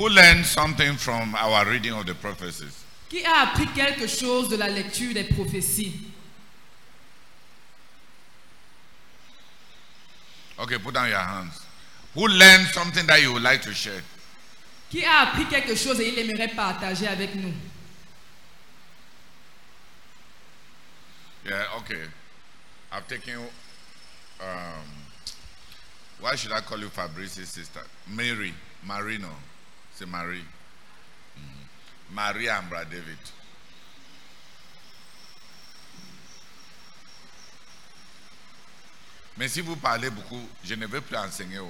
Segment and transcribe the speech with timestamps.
[0.00, 2.86] Who learned something from our reading of the prophecies?
[3.10, 5.92] Qui a appris quelque chose de la lecture des prophéties?
[10.58, 11.66] Okay, put down your hands.
[12.14, 14.00] Who learned something that you would like to share?
[14.90, 17.52] Qui a appris quelque chose et il aimerait partager avec nous?
[21.44, 22.04] Yeah, okay.
[22.90, 23.40] I've taken.
[24.40, 24.86] Um,
[26.20, 27.82] why should I call you Fabrice's sister?
[28.08, 29.28] Mary, Marino.
[30.00, 30.42] C'est Marie.
[31.36, 31.44] Mhm.
[32.12, 33.18] Maria and Brad David.
[39.36, 41.58] Mais si vous parlez beaucoup, je ne veux plus enseigner.
[41.58, 41.68] oh.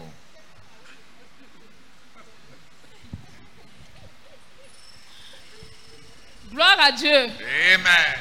[6.52, 7.10] Gloire à Dieu.
[7.10, 8.14] Amen.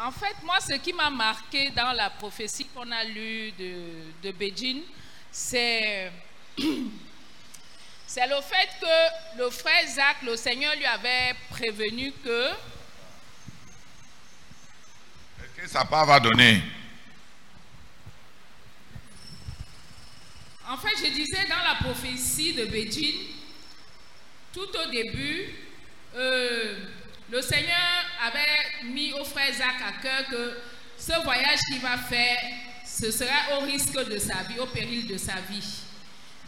[0.00, 4.32] En fait, moi, ce qui m'a marqué dans la prophétie qu'on a lue de, de
[4.32, 4.84] Beijing,
[5.30, 6.10] c'est
[8.14, 12.46] c'est le fait que le frère Zach, le Seigneur lui avait prévenu que
[15.40, 16.62] Est-ce que ça part va donner?
[20.68, 23.16] En fait, je disais dans la prophétie de Beijing,
[24.52, 25.48] tout au début,
[26.14, 26.84] euh,
[27.32, 30.60] le Seigneur avait mis au frère Zach à cœur que
[30.96, 32.38] ce voyage qu'il va faire,
[32.86, 35.80] ce sera au risque de sa vie, au péril de sa vie.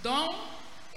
[0.04, 0.30] Donc,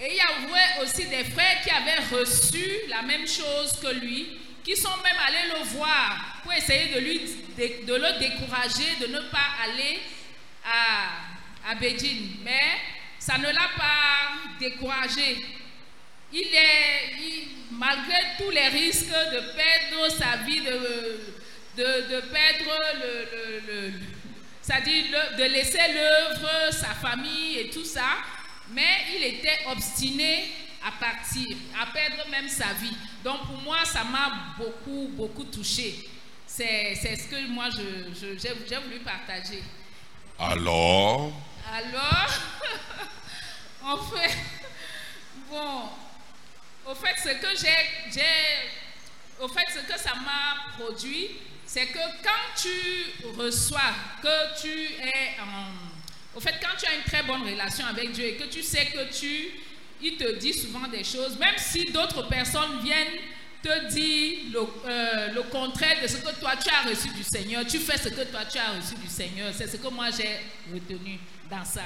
[0.01, 4.37] et il y avait aussi des frères qui avaient reçu la même chose que lui,
[4.63, 7.21] qui sont même allés le voir pour essayer de, lui,
[7.57, 9.99] le décourager, de ne pas aller
[10.65, 11.75] à, à.
[12.43, 12.59] Mais
[13.17, 15.37] ça ne l'a pas découragé.
[16.31, 21.19] Il est, malgré tous les risques de perdre sa vie, de,
[21.77, 23.93] de, de perdre le, le- le-
[24.61, 25.05] c'est-à-dire
[25.37, 28.17] de laisser l'œuvre, sa famille et tout ça,
[28.71, 30.51] mais il était obstiné
[30.85, 32.95] à partir, à perdre même sa vie.
[33.23, 36.07] Donc pour moi, ça m'a beaucoup, beaucoup touché.
[36.45, 39.63] C'est ce que moi, je- je- j'ai j'ai voulu partager.
[40.39, 41.31] Alors,
[41.71, 42.27] Alors,
[43.83, 44.37] en fait,
[45.49, 45.89] bon,
[46.87, 48.21] au fait, ce que j'ai,
[49.39, 51.27] au fait, ce que ça m'a produit,
[51.65, 55.71] c'est que quand tu reçois, que tu es en,
[56.35, 58.85] au fait, quand tu as une très bonne relation avec Dieu et que tu sais
[58.85, 59.49] que tu,
[60.01, 63.19] il te dit souvent des choses, même si d'autres personnes viennent
[63.61, 67.65] te dire le, euh, le contraire de ce que toi tu as reçu du Seigneur,
[67.65, 69.53] tu fais ce que toi tu as reçu du Seigneur.
[69.53, 70.39] C'est ce que moi j'ai
[70.73, 71.19] retenu
[71.49, 71.83] dans ça.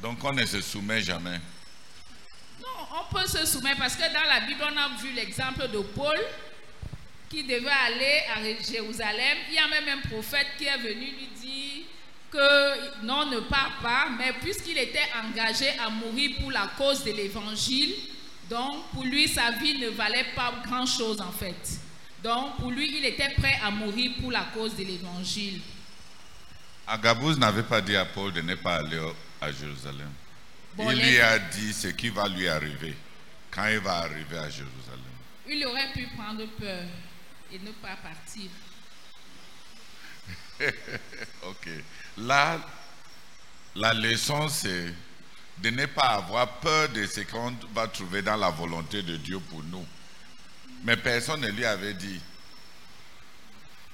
[0.00, 1.38] donc on ne se soumet jamais.
[2.60, 5.78] Non, on peut se soumettre parce que dans la Bible, on a vu l'exemple de
[5.80, 6.18] Paul
[7.28, 8.42] qui devait aller à
[8.72, 9.38] Jérusalem.
[9.48, 11.84] Il y a même un prophète qui est venu lui dire
[12.30, 17.10] que non, ne part pas, mais puisqu'il était engagé à mourir pour la cause de
[17.12, 17.94] l'évangile,
[18.48, 21.78] donc pour lui, sa vie ne valait pas grand-chose en fait.
[22.22, 25.60] Donc pour lui, il était prêt à mourir pour la cause de l'évangile.
[26.86, 29.00] Agabus n'avait pas dit à Paul de ne pas aller
[29.40, 30.10] à Jérusalem.
[30.76, 32.94] Bon, il les- lui a dit ce qui va lui arriver
[33.50, 35.00] quand il va arriver à Jérusalem.
[35.48, 36.84] Il aurait pu prendre peur
[37.52, 38.50] et ne pas partir.
[41.42, 41.68] Ok.
[42.18, 42.58] Là,
[43.74, 44.92] la leçon, c'est
[45.58, 49.38] de ne pas avoir peur de ce qu'on va trouver dans la volonté de Dieu
[49.38, 49.86] pour nous.
[50.84, 52.20] Mais personne ne lui avait dit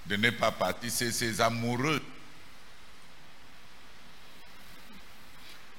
[0.07, 0.91] de ne pas partir.
[0.91, 2.01] C'est ses amoureux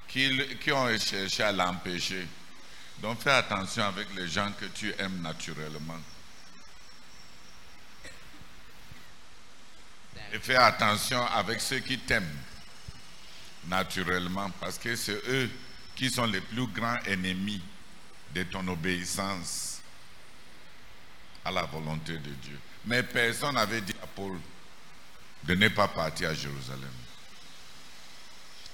[0.07, 0.29] qui,
[0.61, 2.27] qui ont cherché à l'empêcher.
[3.01, 5.99] Donc fais attention avec les gens que tu aimes naturellement.
[10.33, 12.37] Et fais attention avec ceux qui t'aiment
[13.67, 15.49] naturellement, parce que c'est eux
[15.95, 17.61] qui sont les plus grands ennemis
[18.33, 19.81] de ton obéissance
[21.43, 22.59] à la volonté de Dieu.
[22.85, 24.37] Mais personne n'avait dit à Paul
[25.43, 26.91] de ne pas partir à Jérusalem.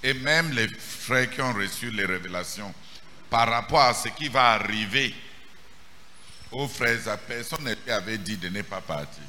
[0.02, 2.74] Et même les frères qui ont reçu les révélations
[3.30, 5.16] par rapport à ce qui va arriver
[6.52, 9.24] aux frères, personne ne avait dit de ne pas partir.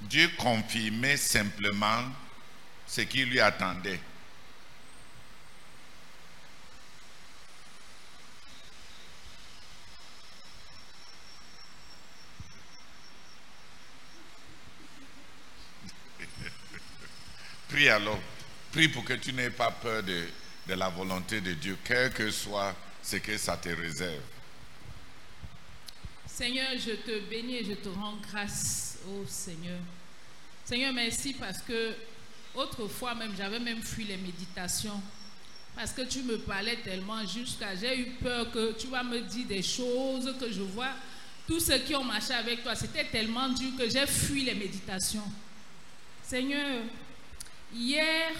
[0.00, 2.04] Dieu confirmait simplement
[2.86, 4.00] ce qui lui attendait.
[17.68, 18.20] Prie alors.
[18.72, 20.28] Prie pour que tu n'aies pas peur de,
[20.66, 24.20] de la volonté de Dieu, quel que soit ce que ça te réserve.
[26.34, 29.78] Seigneur, je te bénis et je te rends grâce, oh Seigneur.
[30.64, 31.92] Seigneur, merci parce que
[32.56, 35.00] autrefois même, j'avais même fui les méditations.
[35.76, 39.46] Parce que tu me parlais tellement jusqu'à j'ai eu peur que tu vas me dire
[39.46, 40.90] des choses que je vois.
[41.46, 45.30] Tous ceux qui ont marché avec toi, c'était tellement dur que j'ai fui les méditations.
[46.20, 46.80] Seigneur,
[47.72, 48.32] hier,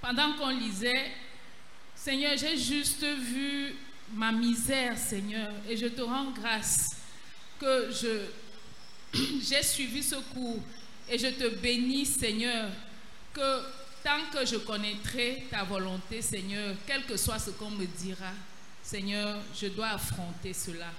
[0.00, 1.10] pendant qu'on lisait,
[1.96, 3.74] Seigneur, j'ai juste vu
[4.14, 6.96] ma misère, Seigneur, et je te rends grâce
[7.58, 8.26] que je
[9.48, 10.60] j'ai suivi ce cours
[11.08, 12.68] et je te bénis, Seigneur,
[13.32, 13.62] que
[14.02, 18.32] tant que je connaîtrai ta volonté, Seigneur, quel que soit ce qu'on me dira,
[18.82, 20.90] Seigneur, je dois affronter cela.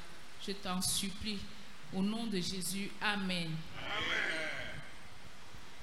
[0.45, 1.39] Je t'en supplie.
[1.93, 3.51] Au nom de Jésus, Amen.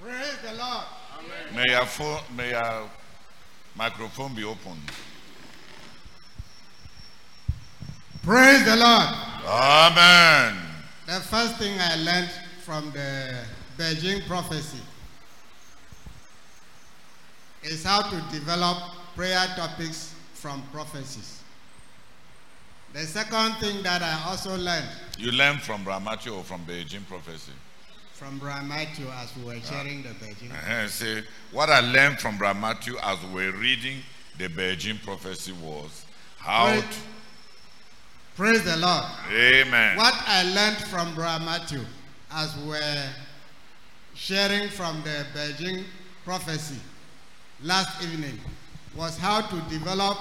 [0.00, 0.86] Praise the Lord.
[1.54, 2.88] May your, phone, may your
[3.76, 4.76] microphone be open.
[8.22, 9.08] Praise the Lord.
[9.46, 10.56] Amen.
[11.06, 12.30] The first thing I learned
[12.64, 13.34] from the
[13.76, 14.78] Beijing prophecy
[17.64, 18.78] is how to develop
[19.16, 21.42] prayer topics from prophecies.
[22.92, 24.86] The second thing that I also learned
[25.18, 27.52] You learned from Brahmati or from Beijing prophecy?
[28.12, 28.38] from
[28.68, 30.52] Matthew as we were sharing the Beijing.
[30.52, 30.86] Uh-huh.
[30.86, 33.96] Say, what I learned from Brahmati as we were reading
[34.38, 36.04] the Beijing prophecy was
[36.38, 36.88] how Praise, to,
[38.36, 39.04] praise the Lord.
[39.30, 39.96] Amen.
[39.96, 41.80] What I learned from Brian Matthew
[42.30, 43.02] as we were
[44.14, 45.84] sharing from the Beijing
[46.24, 46.80] prophecy
[47.62, 48.38] last evening
[48.96, 50.16] was how to develop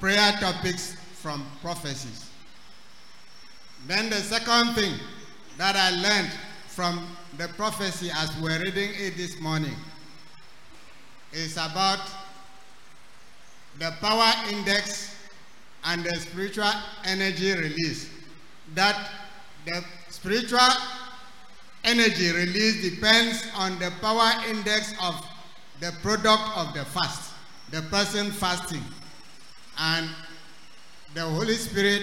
[0.00, 2.30] prayer topics from prophecies.
[3.86, 4.94] Then the second thing
[5.58, 6.32] that I learned
[6.68, 7.06] from
[7.38, 9.74] the prophecy as we're reading it this morning
[11.32, 12.00] is about
[13.78, 15.15] the power index
[15.86, 16.70] and the spiritual
[17.04, 18.10] energy release.
[18.74, 19.10] That
[19.64, 20.68] the spiritual
[21.84, 25.24] energy release depends on the power index of
[25.80, 27.32] the product of the fast,
[27.70, 28.82] the person fasting,
[29.78, 30.08] and
[31.14, 32.02] the Holy Spirit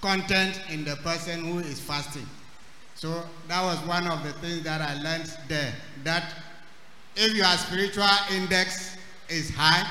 [0.00, 2.26] content in the person who is fasting.
[2.94, 5.72] So that was one of the things that I learned there.
[6.04, 6.34] That
[7.14, 8.96] if your spiritual index
[9.28, 9.86] is high,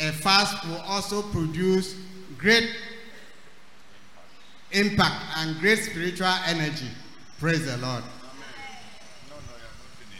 [0.00, 1.96] a fast will also produce
[2.38, 2.70] great
[4.72, 6.88] impact and great spiritual energy.
[7.38, 8.02] Praise the Lord.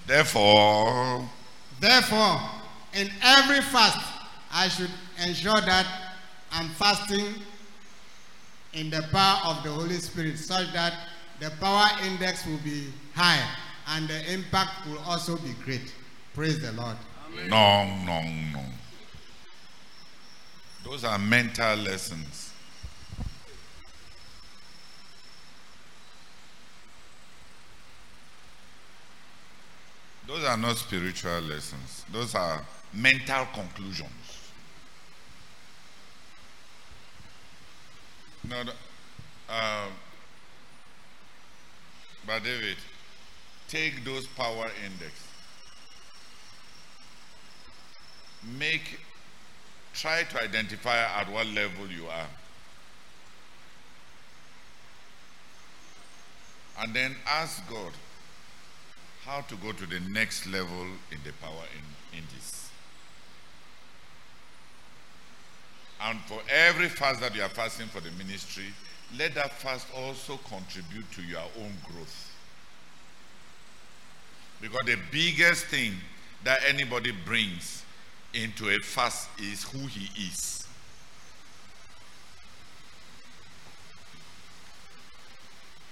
[0.07, 1.29] Therefore,
[1.81, 2.39] Therefore,
[2.93, 3.99] in every fast,
[4.53, 4.91] I should
[5.25, 5.87] ensure that
[6.53, 7.35] I'm fasting
[8.75, 10.93] in the power of the Holy Spirit such that
[11.41, 13.43] the power index will be high
[13.89, 15.95] and the impact will also be great.
[16.35, 16.97] Praise the Lord.
[17.49, 18.23] no, no,
[18.53, 18.65] no.
[20.85, 22.53] Those are mental lessons.
[30.27, 32.05] Those are not spiritual lessons.
[32.13, 34.09] Those are mental conclusions.
[38.49, 38.63] No,
[39.49, 39.87] uh,
[42.27, 42.77] but David,
[43.69, 45.13] take those power index.
[48.59, 49.01] Make,
[49.95, 52.29] try to identify at what level you are.
[56.81, 57.93] And then ask God
[59.25, 62.71] how to go to the next level in the power in, in this.
[66.01, 68.65] And for every fast that you are fasting for the ministry,
[69.19, 72.35] let that fast also contribute to your own growth.
[74.63, 75.95] Because the biggest thing
[76.45, 77.85] that anybody brings
[78.35, 80.65] into a fast is who he is.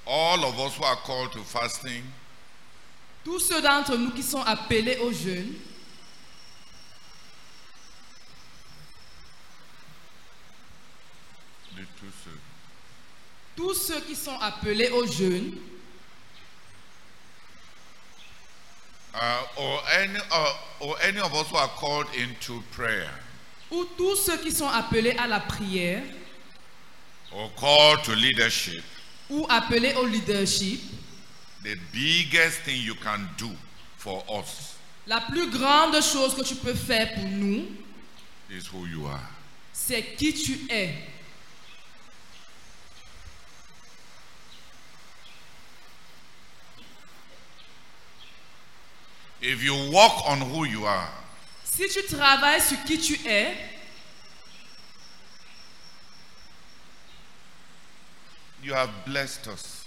[0.06, 2.02] All of us who are called to fasting,
[3.24, 5.52] Tous ceux d'entre nous qui sont appelés au jeûne,
[12.00, 12.30] two so-
[13.56, 15.52] tous ceux qui sont appelés au jeûne,
[19.20, 20.18] uh, or any
[20.80, 23.10] or any of us who are called into prayer
[23.70, 26.02] ou tous ceux qui sont appelés à la prière,
[27.32, 28.82] or called to leadership,
[29.30, 30.80] ou appelés au leadership,
[31.62, 33.50] the biggest thing you can do
[33.96, 37.66] for us la plus grande chose que tu peux faire pour nous,
[38.50, 39.20] is who you are.
[39.72, 40.94] c'est qui tu es.
[49.40, 51.08] If you walk on who you are,
[51.64, 53.54] si tu travailles sur qui tu es,
[58.62, 59.84] you have blessed us.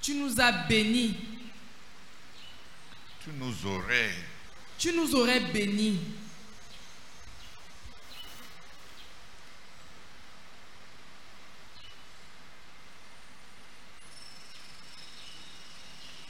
[0.00, 1.14] Tu nous as bénis.
[3.22, 4.12] Tu nous aurais.
[4.78, 6.00] Tu nous aurais bénis.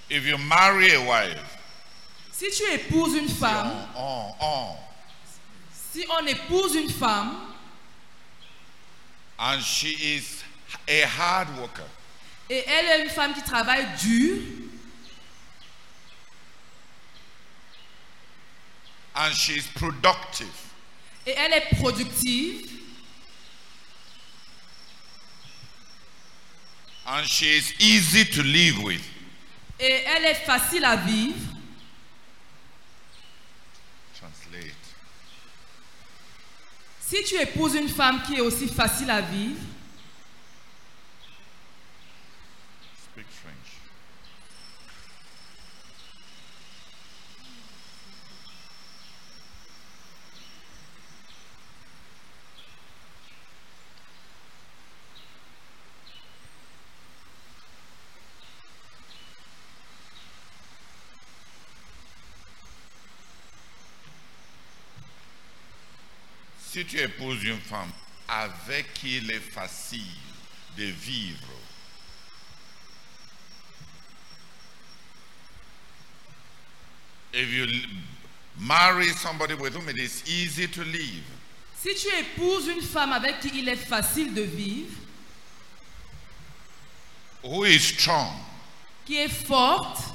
[0.09, 1.60] If you marry a wife,
[2.41, 4.77] si tu épouses une femme, on, on,
[5.93, 7.39] si on épouse une femme
[9.39, 10.43] and she is
[10.89, 11.85] a hard worker,
[12.49, 14.39] et elle est une femme qui travaille dur
[19.17, 20.47] and she is productive,
[21.27, 22.71] et elle est productive
[27.07, 29.05] and she is easy to live with,
[29.79, 31.37] et elle est facile à vivre,
[37.11, 39.59] si tu épouses une femme qui est aussi facile à vivre,
[66.81, 67.93] Si tu épouses une femme
[68.27, 70.01] avec qui il est facile
[70.79, 71.53] de vivre,
[77.35, 77.67] if you
[78.59, 81.23] marry somebody with whom it is easy to live,
[81.79, 84.97] si tu épouses une femme avec qui il est facile de vivre,
[87.43, 88.33] who is strong,
[89.05, 90.15] qui est forte,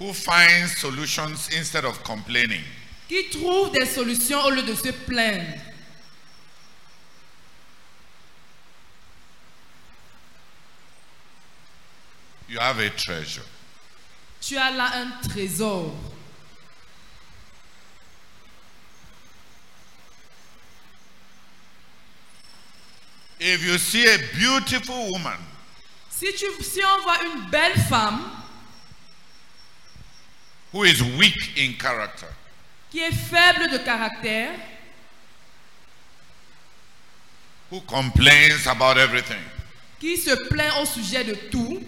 [0.00, 2.64] who finds solutions instead of complaining,
[3.08, 5.58] qui trouve des solutions au lieu de se plaindre,
[12.48, 13.44] you have a treasure.
[14.40, 15.92] tu as là un trésor.
[23.38, 25.38] If you see a beautiful woman
[26.08, 28.22] Si, tu, si on voit une belle femme
[30.72, 32.28] who is weak in character,
[32.96, 34.52] qui est faible de caractère,
[37.70, 39.42] who complains about everything,
[40.00, 41.82] qui se plaint au sujet de tout,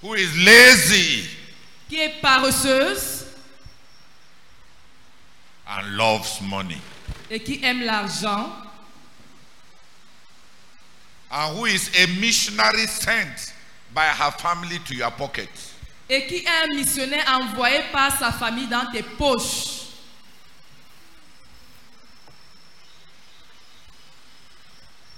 [0.00, 1.28] who is lazy
[1.88, 3.24] qui est paresseuse.
[5.66, 6.78] and loves money,
[7.28, 8.63] et qui aime l'argent,
[11.34, 13.52] and who is a missionary sent
[13.92, 15.48] by her family to your pocket.
[16.08, 19.80] et qui est un missionnaire envoyé par sa famille dans tes poches.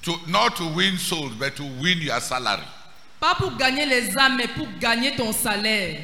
[0.02, 2.62] To, not to win souls, but to win your salary.
[3.18, 6.00] Pas pour gagner les âmes, mais pour gagner ton salaire.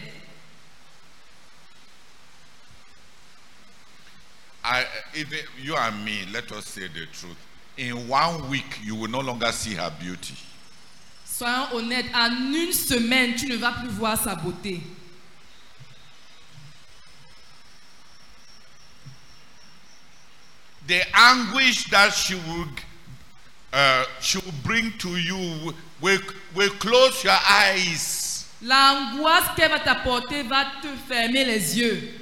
[4.65, 7.37] I, even you and me, let us say the truth.
[7.79, 10.35] In one week, you will no longer see her beauty.
[11.25, 14.83] Soyons honnêtes, en une semaine, tu ne vas plus voir sa beauté.
[20.87, 22.67] The anguish that she will,
[23.73, 26.21] uh, she will bring to you will,
[26.55, 28.47] will close your eyes.
[28.61, 32.22] L'angoisse qu'elle va t'apporter va te fermer les yeux.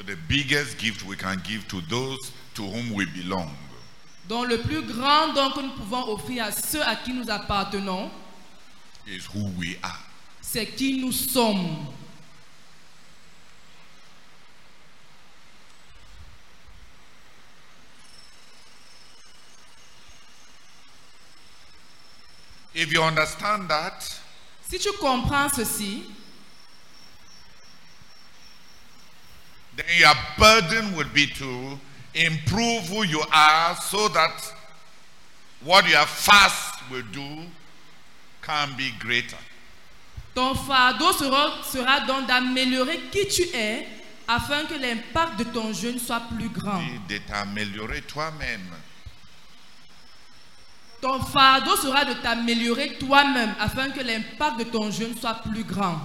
[0.00, 3.50] So the biggest gift we can give to those to whom we belong
[4.30, 8.10] Donc le plus grand don que nous pouvons offrir à ceux à qui nous appartenons,
[9.06, 10.00] is who we are.
[10.40, 11.86] c'est qui nous sommes.
[22.74, 24.00] If you understand that,
[24.70, 26.04] Si tu comprends ceci,
[29.76, 31.78] then your burden would be to
[32.14, 34.54] improve who you are so that
[35.64, 37.44] what your fast will do
[38.42, 39.36] can be greater.
[40.34, 43.86] ton fardeau sera, sera donc d'améliorer qui tu es
[44.26, 46.80] afin que l'impact de ton jeûne soit plus grand.
[46.80, 48.70] Et de t'améliorer toi-même.
[51.00, 55.98] Ton fardeau sera de t'améliorer toi-même afin que l'impact de ton jeûne soit plus grand.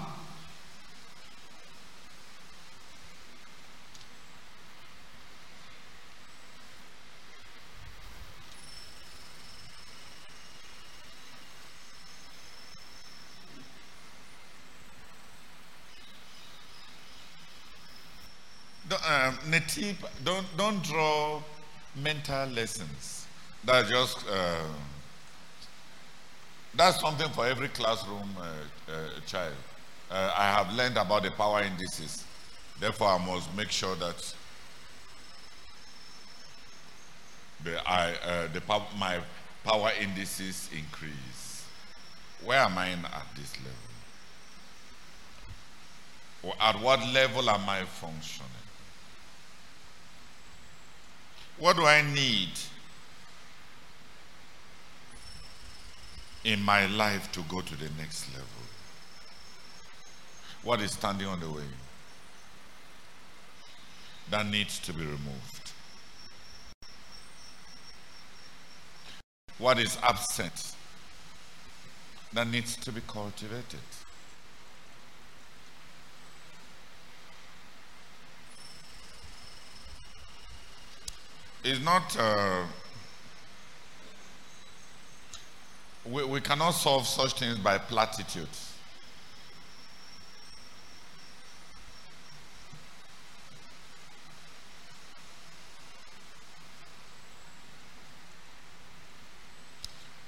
[19.75, 21.41] Natip, don't, don't draw
[21.96, 23.27] mental lessons.
[23.63, 24.63] That's just, uh,
[26.74, 29.53] that's something for every classroom uh, uh, child.
[30.12, 32.24] uh, I have learned about the power indices.
[32.79, 34.34] Therefore, I must make sure that
[37.63, 38.62] the, I, uh, the,
[38.98, 39.20] my
[39.63, 41.65] power indices increase.
[42.44, 43.74] Where am I at this level?
[46.44, 48.51] Or at what level am I functioning?
[51.57, 52.50] What do I need
[56.43, 58.47] in my life to go to the next level?
[60.63, 61.63] What is standing on the way?
[64.31, 65.71] That needs to be removed.
[69.57, 70.75] What is absent?
[72.33, 73.79] That needs to be cultivated.
[81.67, 82.15] It's not.
[82.15, 82.62] Uh,
[86.05, 88.72] we, we cannot solve such things by platitudes.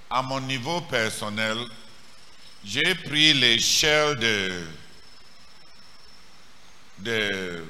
[0.10, 1.68] À mon niveau personnel,
[2.66, 4.64] j'ai pris l'échelle de,
[7.04, 7.64] de,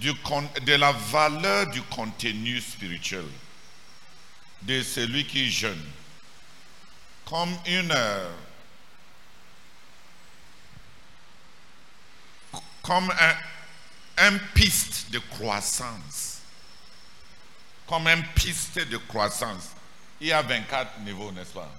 [0.00, 3.24] de la valeur du contenu spirituel
[4.62, 5.84] de celui qui jeûne.
[7.26, 7.94] Comme une
[12.82, 13.10] comme
[14.18, 16.40] un, piste de croissance.
[17.86, 19.70] Comme un piste de croissance.
[20.20, 21.70] Il y a 24 niveaux n'est-ce pas?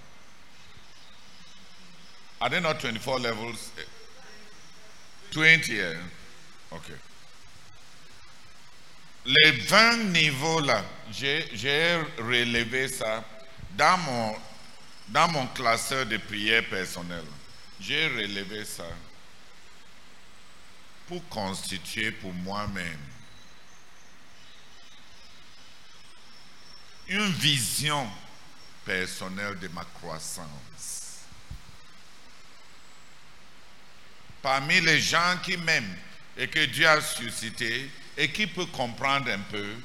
[2.41, 3.71] Are there not 24 levels?
[5.31, 5.93] 20 yeah.
[6.71, 6.93] okay
[9.25, 13.23] les 20 niveaux-là, j'ai j'ai relevé ça
[13.71, 14.35] dans mon,
[15.07, 17.25] dans mon classeur de prière personnelle.
[17.79, 18.85] J'ai relevé ça
[21.07, 22.99] pour constituer pour moi-même
[27.07, 28.09] une vision
[28.83, 31.19] personnelle de ma croissance.
[34.41, 35.97] Parmi les gens qui m'aiment
[36.37, 39.75] et que Dieu a suscité, et qui peut comprendre un peu,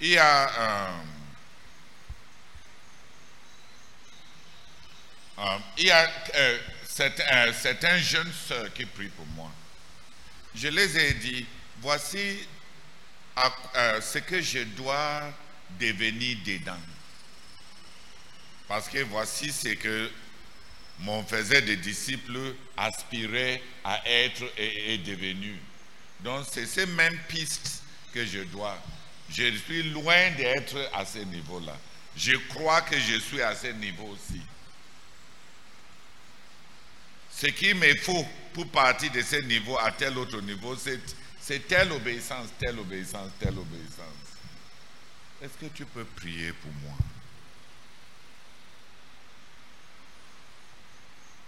[0.00, 1.00] il y a
[5.78, 9.50] il y a euh, certains, euh, jeunes sœurs qui prient pour moi.
[10.54, 11.46] Je les ai dit,
[11.80, 12.46] voici
[13.76, 15.22] euh, ce que je dois
[15.78, 16.80] devenir dedans.
[18.68, 20.10] Parce que voici ce que
[21.00, 25.58] m'on faisait des disciples aspiraient à être et, et devenus.
[26.20, 27.82] Donc c'est ces mêmes pistes
[28.12, 28.78] que je dois.
[29.30, 31.76] Je suis loin d'être à ce niveau-là.
[32.16, 34.40] Je crois que je suis à ce niveau aussi.
[37.32, 41.92] Ce qu'il me faut pour partir de ce niveau à tel autre niveau, c'est telle
[41.92, 44.06] obéissance, telle obéissance, telle obéissance.
[45.40, 46.92] Est-ce que tu peux prier pour moi?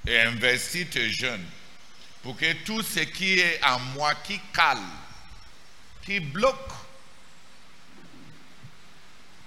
[0.07, 1.45] Et investis tes jeunes
[2.23, 4.79] pour que tout ce qui est en moi qui cale,
[6.05, 6.71] qui bloque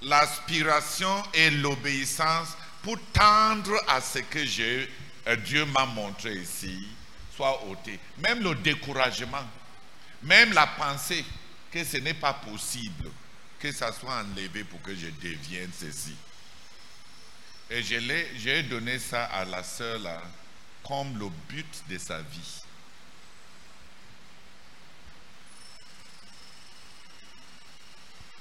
[0.02, 2.50] l'aspiration et l'obéissance
[2.84, 4.40] pour tendre à ce que
[5.28, 6.88] euh, Dieu m'a montré ici,
[7.36, 8.00] soit ôté.
[8.20, 9.44] Même le découragement,
[10.22, 11.26] même la pensée
[11.72, 13.10] que ce n'est pas possible
[13.60, 16.16] que ça soit enlevé pour que je devienne ceci.
[17.70, 20.22] Et je l'ai- j'ai donné ça à la sœur là
[20.88, 22.62] comme le but de sa vie.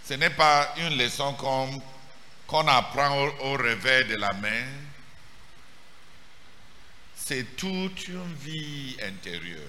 [0.06, 1.80] Ce n'est pas une leçon comme
[2.46, 4.66] qu'on apprend au, au de la main.
[7.16, 9.60] C'est toute une vie intérieure.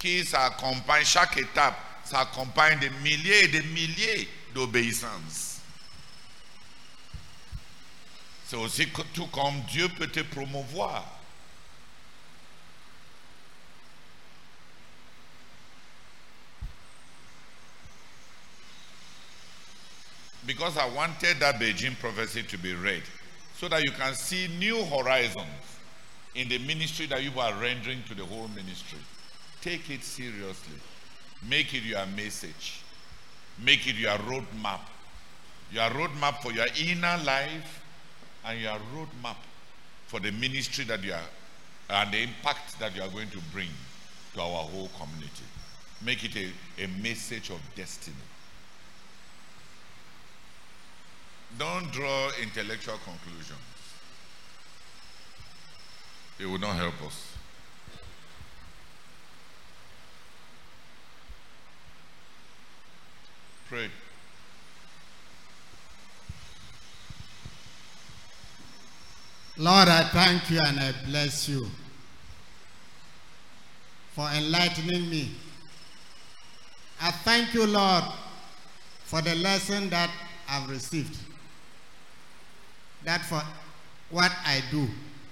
[0.00, 5.59] qui s'accompagne, chaque étape s'accompagne de milliers et de milliers d'obéissances.
[8.50, 11.04] C'est aussi tout comme Dieu peut te promouvoir.
[20.44, 23.04] Because I wanted that Beijing prophecy to be read
[23.56, 25.46] so that you can see new horizons
[26.34, 28.98] in the ministry that you are rendering to the whole ministry.
[29.62, 30.74] Take it seriously.
[31.48, 32.82] Make it your message.
[33.64, 34.80] Make it your roadmap.
[35.70, 37.79] Your roadmap for your inner life
[38.44, 39.36] and your roadmap
[40.06, 41.28] for the ministry that you are
[41.90, 43.68] and the impact that you are going to bring
[44.34, 45.44] to our whole community.
[46.04, 48.16] Make it a, a message of destiny.
[51.58, 53.58] Don't draw intellectual conclusions.
[56.38, 57.34] It will not help us.
[63.68, 63.90] Pray.
[69.60, 71.66] Lord, I thank you and I bless you
[74.12, 75.32] for enlightening me.
[76.98, 78.04] I thank you, Lord,
[79.04, 80.10] for the lesson that
[80.48, 81.14] I've received.
[83.04, 83.42] That for
[84.08, 84.88] what I do,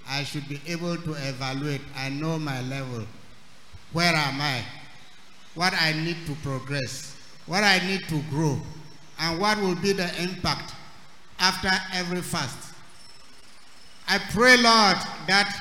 [0.07, 1.81] I should be able to evaluate.
[1.97, 3.07] I know my level.
[3.95, 4.63] Where am I?
[5.55, 7.17] What I need to progress.
[7.47, 8.61] What I need to grow.
[9.19, 10.75] And what will be the impact
[11.39, 12.68] after every fast.
[14.09, 15.55] I pray, Lord, that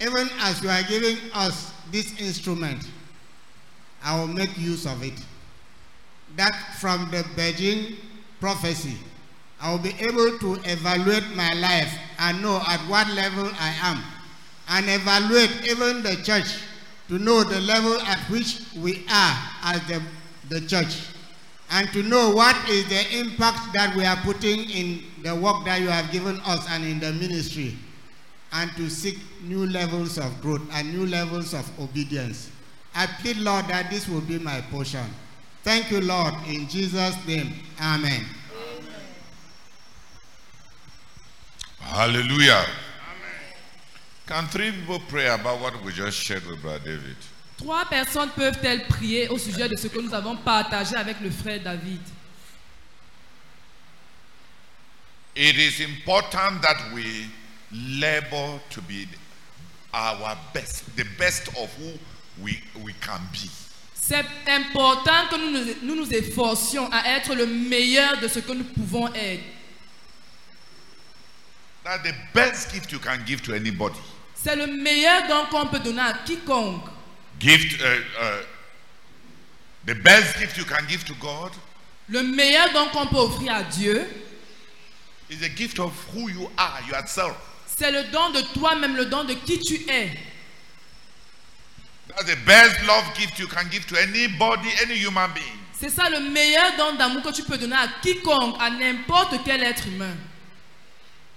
[0.00, 2.88] even as you are giving us this instrument,
[4.02, 5.14] I will make use of it.
[6.36, 7.96] That from the Beijing
[8.38, 8.96] prophecy,
[9.60, 14.02] I will be able to evaluate my life and know at what level I am,
[14.68, 16.46] and evaluate even the church
[17.08, 20.00] to know the level at which we are as the,
[20.48, 21.00] the church,
[21.70, 25.80] and to know what is the impact that we are putting in the work that
[25.80, 27.76] you have given us and in the ministry,
[28.52, 32.50] and to seek new levels of growth and new levels of obedience.
[32.94, 35.06] I plead, Lord, that this will be my portion.
[35.62, 37.52] Thank you, Lord, in Jesus' name.
[37.80, 38.24] Amen.
[41.78, 42.64] Hallelujah.
[44.26, 47.16] Can three people pray about what we just shared with Brother David?
[47.60, 51.60] Trois personnes peuvent-elles prier au sujet de ce que nous avons partagé avec le frère
[51.60, 52.00] David?
[55.36, 57.28] It is important that we
[57.70, 59.06] labor to be
[59.92, 61.98] our best, the best of who
[62.42, 63.50] we, we can be.
[63.94, 68.52] C'est important que nous nous, nous nous efforcions à être le meilleur de ce que
[68.52, 69.44] nous pouvons être.
[71.84, 74.00] That's the best gift you can give to anybody.
[74.34, 76.88] C'est le meilleur don qu'on peut donner à quiconque.
[77.40, 77.86] Gift, uh,
[78.20, 78.42] uh,
[79.86, 81.50] the best gift you can give to God
[82.08, 84.04] Le meilleur don qu'on peut offrir à Dieu,
[85.30, 87.36] is a gift of who you are yourself.
[87.78, 90.10] c'est le don de toi-même, le don de qui tu es.
[92.08, 95.58] That's the best love gift you can give to anybody, any human being.
[95.80, 99.62] C'est ça le meilleur don d'amour que tu peux donner à quiconque, à n'importe quel
[99.62, 100.16] être humain.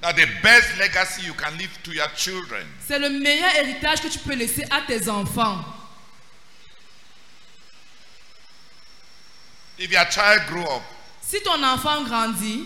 [0.01, 2.65] That's the best legacy you can leave to your children.
[2.85, 5.63] C'est le meilleur héritage que tu peux laisser à tes enfants.
[9.77, 10.83] If your child grow up
[11.21, 12.65] Si ton enfant grandit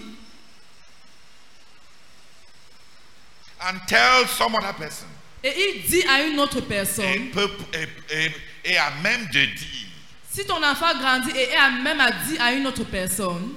[3.61, 5.07] and tell some other person,
[5.43, 7.87] et il dit à une autre et, personne, peut- et-
[8.25, 8.31] et-
[8.65, 9.87] et à même de dire,
[10.31, 13.53] si ton enfant grandit et a même à dire à une autre personne,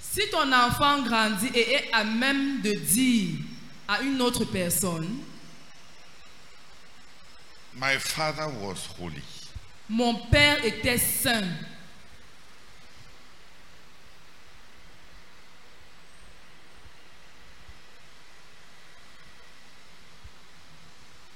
[0.00, 3.36] si ton enfant grandit et est à même de dire
[3.88, 5.08] à une autre personne,
[7.74, 9.22] My father was holy.
[9.88, 11.44] mon père était saint,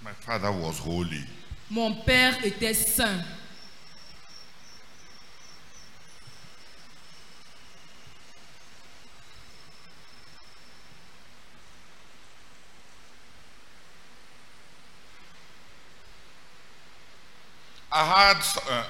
[0.02, 1.24] My father was holy.
[1.70, 3.24] mon père était saint.
[18.36, 18.84] Had uh,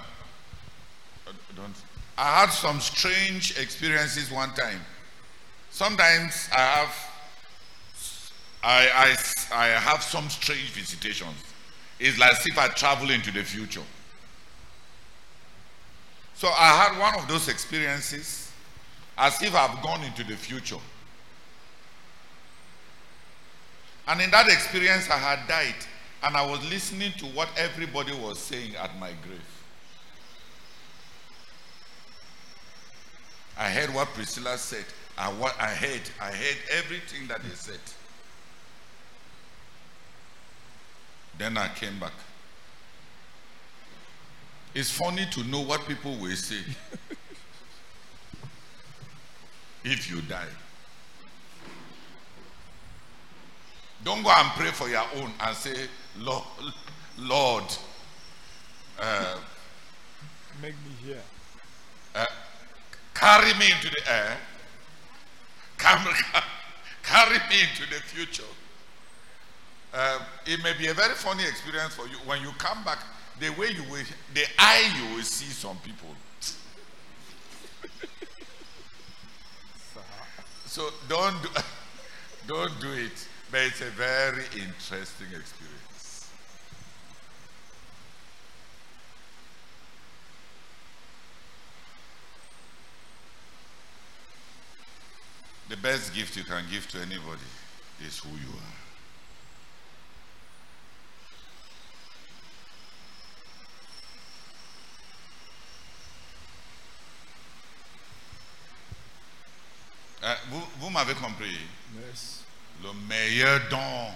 [1.28, 1.32] uh,
[2.18, 4.80] I had some strange experiences one time.
[5.70, 7.12] Sometimes I have
[8.62, 9.16] I, I
[9.54, 11.37] I have some strange visitations.
[11.98, 13.82] It's like if I travel into the future.
[16.35, 18.50] So I had one of those experiences
[19.16, 20.80] as if I've gone into the future.
[24.09, 25.74] And in that experience, I had died,
[26.22, 29.40] and I was listening to what everybody was saying at my grave.
[33.59, 34.85] I heard what Priscilla said.
[35.16, 37.81] I, what I heard, I heard everything that they said.
[41.38, 42.12] Then I came back.
[44.74, 46.61] It's funny to know what people will say
[49.85, 50.48] if you die.
[54.07, 55.88] Don't go and pray for your own and say,
[56.21, 56.45] Lord,
[57.19, 57.64] Lord,
[59.01, 59.37] uh,
[60.62, 62.27] Make me hear.
[63.12, 64.37] carry me into the air,
[65.77, 66.14] carry,
[67.03, 68.45] carry me into the future.
[69.92, 72.14] uh, it may be a very funny experience for you.
[72.27, 73.01] When you come back,
[73.40, 76.11] the way you will, the eye you will see some people.
[80.66, 81.49] So don't do,
[82.47, 83.29] don't do it.
[83.50, 86.28] But it's a very interesting experience.
[95.68, 97.40] The best gift you can give to anybody
[98.06, 98.87] is who you are.
[110.80, 111.56] Vous m'avez compris.
[111.94, 112.45] Yes.
[112.82, 114.12] Le meilleur don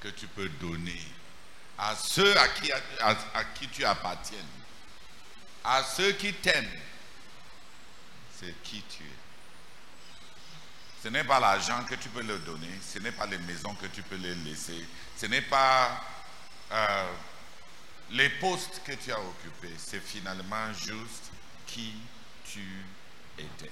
[0.00, 1.00] que tu peux donner
[1.78, 4.38] à ceux à qui, à, qui tu appartiens,
[5.64, 6.80] à ceux qui t'aiment,
[8.38, 9.18] c'est qui tu es.
[11.02, 13.86] Ce n'est pas l'argent que tu peux leur donner, ce n'est pas les maisons que
[13.86, 14.84] tu peux les laisser,
[15.16, 16.02] ce n'est pas
[16.72, 17.12] euh,
[18.10, 21.30] les postes que tu as occupés, c'est finalement juste
[21.66, 21.94] qui
[22.44, 22.64] tu
[23.38, 23.70] étais.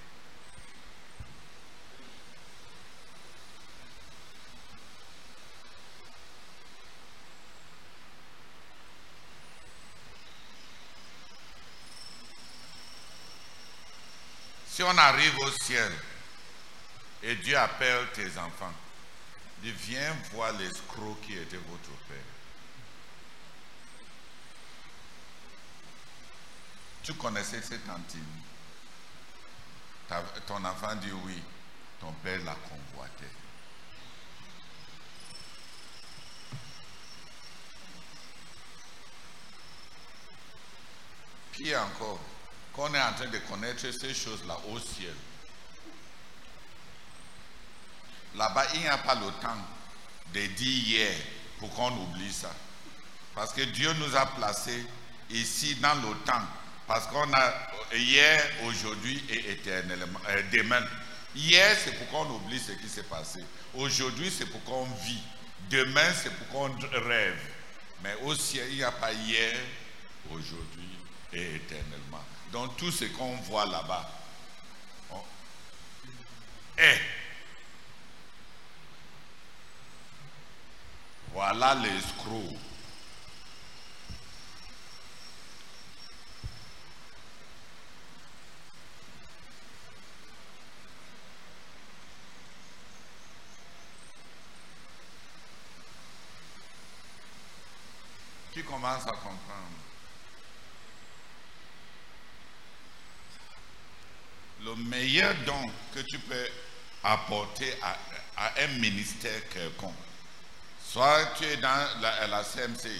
[14.77, 15.91] Si on arrive au ciel
[17.23, 18.75] et Dieu appelle tes enfants,
[19.63, 22.19] viens voir l'escroc qui était votre père.
[27.03, 28.21] Tu connaissais cette tantine.
[30.11, 31.43] Ta- ton enfant dit oui,
[31.99, 33.33] ton père la convoitait.
[41.53, 42.21] Pire encore,
[42.77, 45.15] qu'on est en train de connaître ces choses-là au ciel.
[48.37, 49.57] Là-bas, il n'y a pas le temps
[50.35, 51.15] de dire hier
[51.59, 52.55] pour qu'on oublie ça.
[53.35, 54.87] Parce que Dieu nous a placés
[55.31, 56.43] ici dans le temps.
[56.87, 57.53] Parce qu'on a
[57.95, 60.85] hier, aujourd'hui et éternellement, euh, demain.
[61.35, 63.41] Hier, c'est pour qu'on oublie ce qui s'est passé.
[63.75, 65.23] Aujourd'hui, c'est pour qu'on vit.
[65.71, 67.41] Demain, c'est pour qu'on rêve.
[68.03, 69.57] Mais au ciel, il n'y a pas hier,
[70.31, 70.97] aujourd'hui
[71.37, 72.25] et éternellement.
[72.51, 74.11] Donc tout ce qu'on voit là-bas
[75.11, 75.23] on-
[76.79, 77.01] est.
[81.33, 82.57] Voilà l'escroc.
[98.53, 99.76] Qui commence à comprendre?
[104.77, 105.63] Le meilleur don
[105.95, 106.49] que tu peux
[107.03, 107.97] apporter à,
[108.63, 109.95] un ministère quelconque,
[110.85, 112.91] soit tu es dans la, la CMC,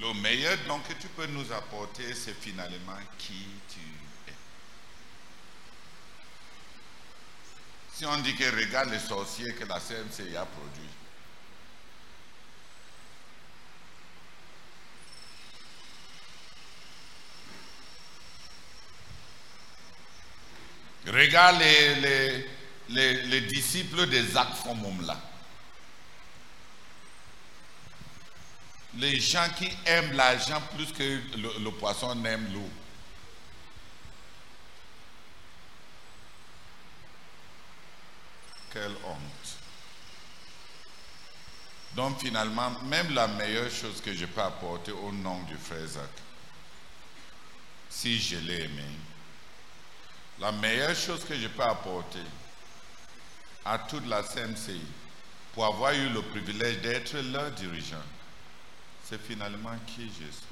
[0.00, 3.80] le meilleur don que tu peux nous apporter, c'est finalement qui tu
[4.28, 4.34] es.
[7.94, 10.88] Si on dit que regarde les sorciers que la CMC a produit,
[21.06, 22.46] Regarde les, les,
[22.88, 24.48] les- les disciples des Zach
[25.04, 25.16] là.
[28.98, 32.68] Les gens qui aiment l'argent plus que le, le poisson n'aime l'eau.
[38.72, 39.56] Quelle honte.
[41.94, 46.08] Donc finalement, même la meilleure chose que je peux apporter au nom du frère Zach,
[47.90, 48.84] si je l'ai aimé,
[50.42, 52.24] la meilleure chose que je peux apporter
[53.64, 54.82] à toute la CMCI
[55.54, 58.02] pour avoir eu le privilège d'être leur dirigeant,
[59.04, 60.46] c'est finalement qui je suis.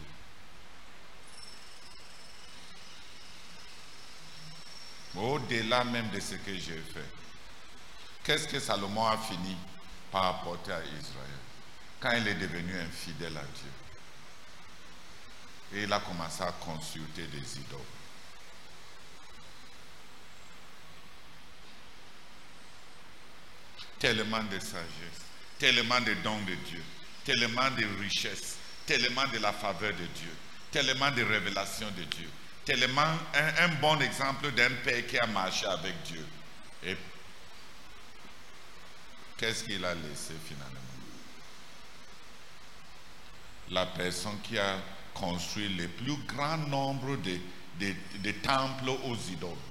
[5.16, 7.10] Au-delà même de ce que j'ai fait,
[8.22, 9.56] qu'est-ce que Salomon a fini
[10.12, 11.40] par apporter à Israël
[11.98, 13.72] quand il est devenu infidèle à Dieu?
[15.72, 17.80] Et il a commencé à consulter des idoles.
[24.00, 25.20] Tellement de sagesse,
[25.58, 26.82] tellement de dons de Dieu,
[27.24, 30.34] tellement de richesse, tellement de la faveur de Dieu,
[30.72, 32.28] tellement de révélation de Dieu,
[32.64, 36.26] tellement un, bon exemple d'un père qui a marché avec Dieu.
[36.82, 36.96] Et
[39.36, 40.80] qu'est-ce qu'il a laissé finalement?
[43.70, 44.78] La personne qui a
[45.12, 49.69] construit le plus grand nombre de temples aux idoles.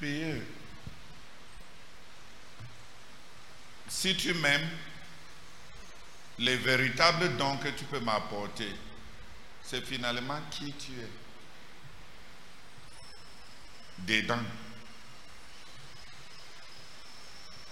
[0.00, 0.42] Priez.
[3.86, 4.70] Si tu m'aimes,
[6.38, 8.72] les véritables dons que tu peux m'apporter,
[9.62, 11.10] c'est finalement qui tu es.
[13.98, 14.42] Dedans.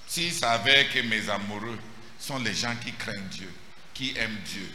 [0.07, 1.79] S'ils savaient que mes amoureux
[2.19, 3.51] sont les gens qui craignent Dieu,
[3.95, 4.71] qui aiment Dieu,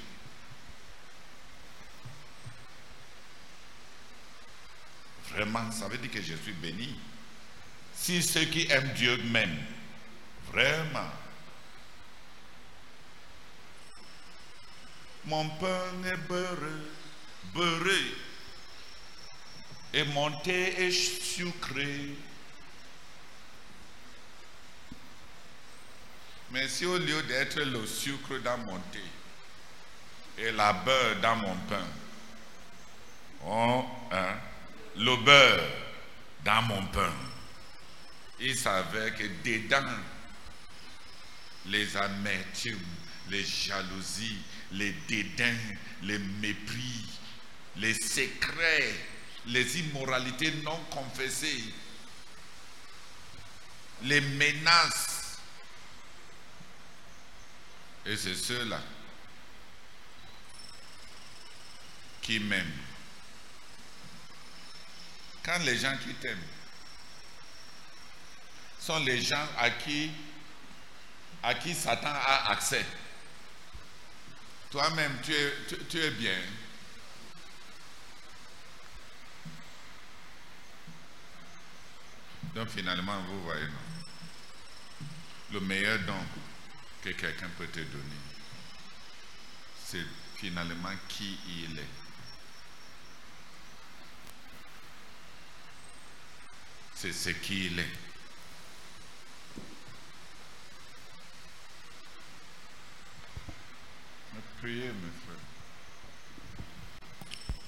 [5.29, 6.97] vraiment, ça veut dire que je suis béni.
[8.03, 9.63] Si ceux qui aiment Dieu m'aiment,
[10.51, 11.09] vraiment,
[15.23, 16.73] mon pain est beurré,
[17.53, 18.01] beurré,
[19.93, 22.17] et mon thé est sucré.
[26.51, 28.99] Mais si au lieu d'être le sucre dans mon thé
[30.39, 31.87] et la beurre dans mon pain,
[33.45, 34.35] oh, hein,
[34.97, 35.69] le beurre
[36.43, 37.13] dans mon pain,
[38.43, 39.89] il savait que dedans,
[41.67, 42.77] les amertumes,
[43.29, 44.41] les jalousies,
[44.73, 45.55] les dédains,
[46.01, 47.05] les mépris,
[47.77, 48.93] les secrets,
[49.45, 51.63] les immoralités non confessées,
[54.03, 55.39] les menaces.
[58.05, 58.81] Et c'est ceux-là
[62.21, 62.77] qui m'aiment.
[65.45, 66.37] Quand les gens qui t'aiment
[68.85, 70.11] sont les gens à qui,
[71.61, 72.85] qui Satan a accès,
[74.69, 76.37] toi-même, tu es, bien.
[82.53, 83.67] Donc finalement, vous voyez,
[85.53, 86.13] le meilleur don
[87.03, 88.21] que quelqu'un peut te donner,
[89.85, 91.87] c'est finalement qui il est.
[96.95, 98.12] C'est ce qu'il est.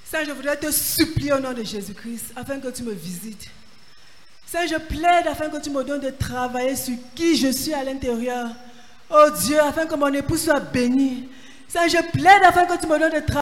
[0.05, 3.49] Seigneur, je voudrais te supplier au nom de Jésus-Christ afin que tu me visites.
[4.45, 7.83] Seigneur, je plaide afin que tu me donnes de travailler sur qui je suis à
[7.83, 8.47] l'intérieur.
[9.09, 11.27] Oh Dieu, afin que mon époux soit béni.
[11.67, 13.25] Seigneur, je plaide afin que tu me donnes de travailler.